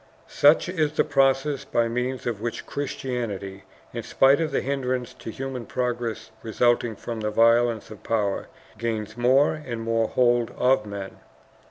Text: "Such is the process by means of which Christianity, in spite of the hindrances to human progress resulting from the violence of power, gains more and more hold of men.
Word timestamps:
"Such 0.27 0.67
is 0.67 0.93
the 0.93 1.03
process 1.03 1.63
by 1.63 1.87
means 1.87 2.25
of 2.25 2.41
which 2.41 2.65
Christianity, 2.65 3.65
in 3.93 4.01
spite 4.01 4.41
of 4.41 4.49
the 4.49 4.61
hindrances 4.61 5.13
to 5.19 5.29
human 5.29 5.67
progress 5.67 6.31
resulting 6.41 6.95
from 6.95 7.19
the 7.19 7.29
violence 7.29 7.91
of 7.91 8.01
power, 8.01 8.47
gains 8.79 9.15
more 9.15 9.53
and 9.53 9.79
more 9.81 10.07
hold 10.07 10.49
of 10.57 10.87
men. 10.87 11.19